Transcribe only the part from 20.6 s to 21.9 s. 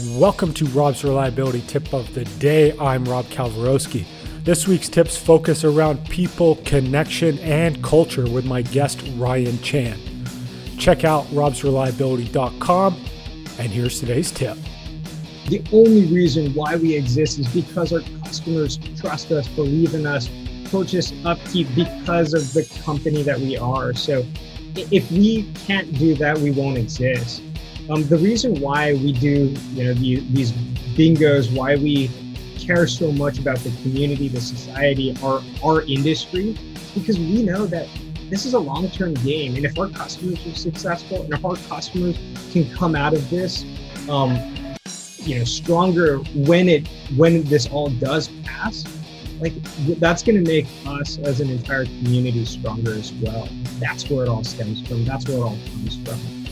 purchase UpKeep